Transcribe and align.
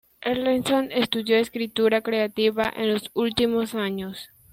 Erlandson 0.23 0.89
estudió 0.91 1.37
escritura 1.37 2.01
creativa 2.01 2.73
en 2.75 2.91
los 2.91 3.11
últimos 3.13 3.75
años. 3.75 4.29